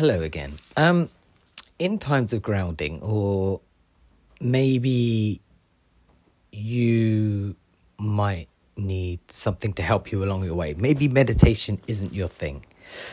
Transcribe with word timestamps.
Hello 0.00 0.22
again. 0.22 0.54
Um, 0.78 1.10
in 1.78 1.98
times 1.98 2.32
of 2.32 2.40
grounding, 2.40 3.02
or 3.02 3.60
maybe 4.40 5.42
you 6.52 7.54
might 7.98 8.48
need 8.78 9.20
something 9.28 9.74
to 9.74 9.82
help 9.82 10.10
you 10.10 10.24
along 10.24 10.42
your 10.44 10.54
way. 10.54 10.72
Maybe 10.72 11.06
meditation 11.06 11.78
isn't 11.86 12.14
your 12.14 12.28
thing. 12.28 12.64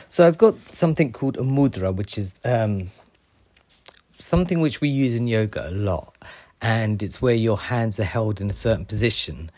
So 0.08 0.26
I've 0.26 0.38
got 0.38 0.56
something 0.72 1.12
called 1.12 1.36
a 1.36 1.42
mudra, 1.42 1.94
which 1.94 2.18
is 2.18 2.40
um, 2.46 2.90
something 4.18 4.62
which 4.62 4.80
we 4.80 4.88
use 4.88 5.14
in 5.14 5.28
yoga 5.28 5.68
a 5.68 5.72
lot, 5.72 6.16
and 6.62 7.04
it's 7.04 7.22
where 7.22 7.36
your 7.36 7.58
hands 7.58 8.00
are 8.00 8.06
held 8.06 8.40
in 8.40 8.50
a 8.50 8.54
certain 8.54 8.86
position 8.86 9.52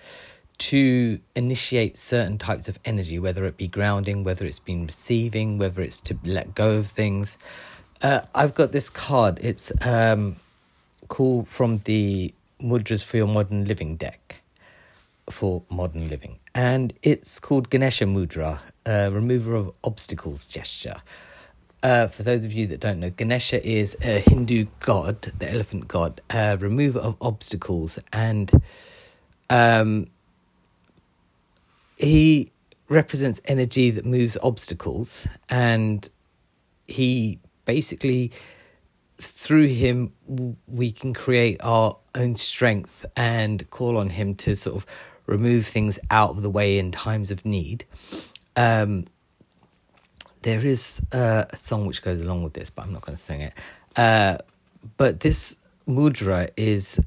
to 0.59 1.19
initiate 1.35 1.97
certain 1.97 2.37
types 2.37 2.67
of 2.67 2.77
energy, 2.85 3.17
whether 3.19 3.45
it 3.45 3.57
be 3.57 3.67
grounding, 3.67 4.23
whether 4.23 4.45
it's 4.45 4.59
been 4.59 4.85
receiving, 4.85 5.57
whether 5.57 5.81
it's 5.81 6.01
to 6.01 6.17
let 6.23 6.53
go 6.55 6.71
of 6.77 6.87
things. 6.87 7.37
Uh, 8.01 8.21
I've 8.35 8.55
got 8.55 8.71
this 8.71 8.89
card. 8.89 9.39
It's 9.41 9.71
um, 9.85 10.35
called 11.07 11.47
from 11.47 11.79
the 11.79 12.33
Mudras 12.61 13.03
for 13.03 13.17
Your 13.17 13.27
Modern 13.27 13.65
Living 13.65 13.95
deck 13.95 14.41
for 15.29 15.61
modern 15.69 16.09
living, 16.09 16.39
and 16.55 16.93
it's 17.03 17.39
called 17.39 17.69
Ganesha 17.69 18.05
Mudra, 18.05 18.59
uh, 18.85 19.09
remover 19.11 19.55
of 19.55 19.71
obstacles 19.83 20.45
gesture. 20.45 20.95
Uh, 21.81 22.07
for 22.07 22.23
those 22.23 22.43
of 22.43 22.51
you 22.51 22.67
that 22.67 22.79
don't 22.79 22.99
know, 22.99 23.09
Ganesha 23.09 23.65
is 23.65 23.95
a 24.01 24.19
Hindu 24.19 24.65
god, 24.79 25.21
the 25.39 25.49
elephant 25.49 25.87
god, 25.87 26.19
uh, 26.29 26.57
remover 26.59 26.99
of 26.99 27.15
obstacles, 27.21 27.99
and 28.11 28.51
um, 29.49 30.07
he 31.99 32.51
represents 32.87 33.39
energy 33.45 33.91
that 33.91 34.05
moves 34.05 34.37
obstacles 34.41 35.27
and 35.49 36.09
he 36.87 37.39
basically 37.65 38.31
through 39.19 39.67
him 39.67 40.11
we 40.67 40.91
can 40.91 41.13
create 41.13 41.57
our 41.61 41.95
own 42.15 42.35
strength 42.35 43.05
and 43.15 43.69
call 43.69 43.97
on 43.97 44.09
him 44.09 44.33
to 44.33 44.55
sort 44.55 44.77
of 44.77 44.85
remove 45.27 45.67
things 45.67 45.99
out 46.09 46.31
of 46.31 46.41
the 46.41 46.49
way 46.49 46.79
in 46.79 46.91
times 46.91 47.29
of 47.29 47.45
need. 47.45 47.85
Um, 48.55 49.05
there 50.41 50.65
is 50.65 51.01
a 51.11 51.45
song 51.53 51.85
which 51.85 52.01
goes 52.01 52.21
along 52.21 52.43
with 52.43 52.53
this 52.53 52.69
but 52.69 52.83
i'm 52.85 52.93
not 52.93 53.01
going 53.01 53.15
to 53.15 53.21
sing 53.21 53.41
it. 53.41 53.53
Uh, 53.95 54.37
but 54.97 55.19
this 55.19 55.57
mudra 55.87 56.49
is 56.55 56.99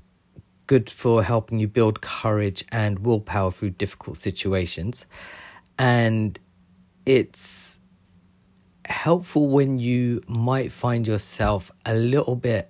good 0.67 0.89
for 0.91 1.23
helping 1.23 1.59
you 1.59 1.69
build 1.69 2.01
courage 2.01 2.65
and 2.71 2.99
willpower 3.01 3.51
through 3.51 3.71
difficult 3.71 4.17
situations. 4.17 5.07
And 5.79 6.39
it's 7.07 7.79
helpful 8.87 9.49
when 9.49 9.79
you 9.79 10.23
might 10.27 10.71
find 10.73 11.07
yourself 11.07 11.71
a 11.87 11.95
little 11.95 12.37
bit 12.37 12.69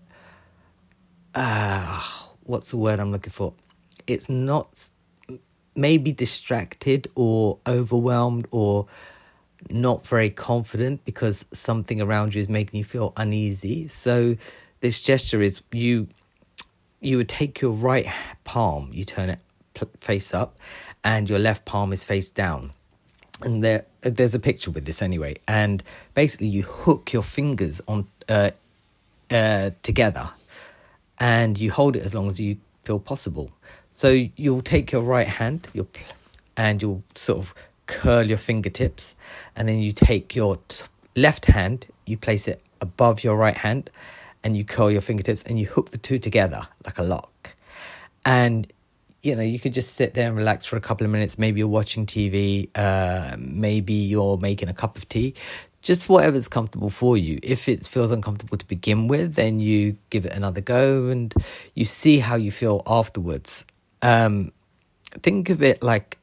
uh 1.35 2.03
what's 2.45 2.71
the 2.71 2.77
word 2.77 3.01
I'm 3.01 3.11
looking 3.13 3.33
for? 3.33 3.55
It's 4.07 4.29
not 4.29 4.91
maybe 5.75 6.13
distracted 6.13 7.09
or 7.15 7.59
overwhelmed 7.67 8.47
or 8.51 8.87
not 9.71 10.07
very 10.07 10.29
confident 10.29 11.05
because 11.05 11.47
something 11.53 12.01
around 12.01 12.35
you 12.35 12.41
is 12.41 12.49
making 12.49 12.79
you 12.79 12.85
feel 12.85 13.13
uneasy. 13.17 13.89
So 13.89 14.37
this 14.81 15.03
gesture 15.03 15.41
is 15.41 15.63
you 15.73 16.09
you 17.03 17.17
would 17.17 17.29
take 17.29 17.61
your 17.61 17.73
right 17.73 18.07
palm, 18.45 18.91
you 18.93 19.05
turn 19.05 19.29
it 19.29 19.41
face 19.99 20.33
up, 20.33 20.59
and 21.03 21.29
your 21.29 21.39
left 21.39 21.65
palm 21.65 21.93
is 21.93 22.05
face 22.05 22.31
down. 22.31 22.73
And 23.43 23.65
there, 23.65 23.85
there's 24.03 24.35
a 24.35 24.39
picture 24.39 24.71
with 24.71 24.85
this 24.85 25.03
anyway. 25.03 25.37
And 25.49 25.83
basically, 26.15 26.47
you 26.47 26.63
hook 26.63 27.13
your 27.13 27.25
fingers 27.25 27.81
on 27.89 28.07
uh, 28.29 28.51
uh, 29.31 29.71
together, 29.83 30.31
and 31.19 31.59
you 31.59 31.71
hold 31.73 31.97
it 31.97 32.03
as 32.03 32.15
long 32.15 32.29
as 32.29 32.39
you 32.39 32.57
feel 32.85 33.01
possible. 33.01 33.51
So 33.93 34.27
you'll 34.37 34.63
take 34.63 34.93
your 34.93 35.03
right 35.03 35.27
hand, 35.27 35.69
you'll 35.73 35.89
and 36.57 36.81
you'll 36.81 37.03
sort 37.17 37.39
of 37.39 37.55
curl 37.87 38.23
your 38.23 38.39
fingertips, 38.39 39.17
and 39.57 39.69
then 39.69 39.81
you 39.81 39.93
take 39.93 40.37
your 40.37 40.59
t- 40.69 40.85
left 41.17 41.47
hand, 41.47 41.87
you 42.07 42.17
place 42.17 42.47
it 42.47 42.61
above 42.81 43.25
your 43.25 43.37
right 43.37 43.57
hand, 43.57 43.91
and 44.45 44.57
you 44.57 44.65
curl 44.65 44.91
your 44.91 45.01
fingertips 45.01 45.43
and 45.45 45.59
you 45.59 45.67
hook 45.67 45.91
the 45.91 45.99
two 45.99 46.19
together 46.19 46.67
like 46.85 46.99
a 46.99 47.03
lock. 47.03 47.55
And 48.25 48.71
you 49.23 49.37
know, 49.37 49.43
you 49.43 49.61
could 49.61 49.73
just 49.73 49.95
sit 49.95 50.15
there 50.15 50.27
and 50.27 50.37
relax 50.37 50.65
for 50.67 50.77
a 50.77 50.81
couple 50.81 51.05
of 51.05 51.13
minutes. 51.13 51.39
Maybe 51.39 51.61
you're 51.61 51.69
watching 51.69 52.07
TV, 52.07 52.69
uh, 52.75 53.37
maybe 53.39 53.93
you're 53.93 54.37
making 54.37 54.69
a 54.69 54.75
cup 54.75 54.97
of 54.97 55.09
tea, 55.09 55.35
just 55.81 56.09
whatever's 56.09 56.49
comfortable 56.49 56.91
for 56.91 57.17
you. 57.17 57.39
If 57.43 57.69
it 57.69 57.87
feels 57.87 58.11
uncomfortable 58.11 58.57
to 58.57 58.67
begin 58.67 59.09
with, 59.09 59.35
then 59.35 59.61
you 59.61 59.97
give 60.11 60.27
it 60.27 60.33
another 60.33 60.61
go 60.61 61.09
and 61.09 61.33
you 61.75 61.85
see 61.85 62.19
how 62.19 62.35
you 62.35 62.51
feel 62.51 62.83
afterwards. 62.87 63.65
Um, 64.03 64.53
think 65.23 65.51
of 65.51 65.63
it 65.63 65.83
like 65.83 66.19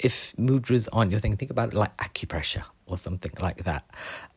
if 0.00 0.34
mudras 0.36 0.88
aren't 0.92 1.10
your 1.10 1.20
thing, 1.20 1.36
think 1.36 1.50
about 1.50 1.68
it 1.68 1.74
like 1.74 1.96
acupressure 1.98 2.64
or 2.86 2.98
something 2.98 3.32
like 3.40 3.64
that. 3.64 3.84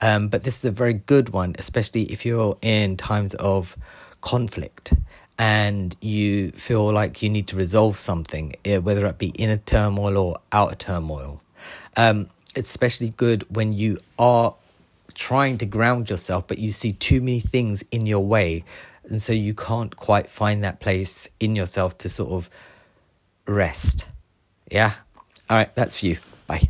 Um, 0.02 0.28
but 0.28 0.44
this 0.44 0.58
is 0.58 0.66
a 0.66 0.72
very 0.72 0.94
good 0.94 1.30
one, 1.30 1.56
especially 1.60 2.04
if 2.04 2.26
you're 2.26 2.58
in 2.62 2.98
times 2.98 3.34
of 3.36 3.78
conflict 4.22 4.94
and 5.38 5.96
you 6.02 6.52
feel 6.52 6.92
like 6.92 7.22
you 7.22 7.30
need 7.30 7.48
to 7.48 7.56
resolve 7.56 7.98
something, 7.98 8.54
eh, 8.66 8.78
whether 8.78 9.06
it 9.06 9.18
be 9.18 9.28
inner 9.30 9.58
turmoil 9.58 10.18
or 10.18 10.38
outer 10.52 10.76
turmoil. 10.76 11.42
Um, 11.96 12.30
it's 12.56 12.70
especially 12.70 13.12
good 13.12 13.46
when 13.56 13.72
you 13.72 14.00
are 14.18 14.54
trying 15.14 15.58
to 15.60 15.66
ground 15.66 16.10
yourself, 16.10 16.48
but 16.48 16.58
you 16.58 16.72
see 16.72 16.92
too 16.92 17.22
many 17.22 17.40
things 17.40 17.84
in 17.92 18.06
your 18.06 18.26
way. 18.26 18.64
And 19.08 19.22
so 19.22 19.34
you 19.34 19.54
can't 19.54 19.96
quite 19.96 20.28
find 20.28 20.64
that 20.64 20.80
place 20.80 21.28
in 21.40 21.56
yourself 21.56 21.98
to 22.00 22.10
sort 22.10 22.32
of 22.32 22.50
rest. 23.48 24.08
Yeah? 24.72 24.94
All 25.50 25.58
right, 25.58 25.74
that's 25.76 26.00
for 26.00 26.06
you. 26.06 26.18
Bye. 26.48 26.70